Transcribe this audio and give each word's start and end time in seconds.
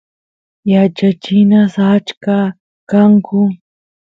yachachinas 0.71 1.73
achka 1.93 2.37
kanku 2.89 3.39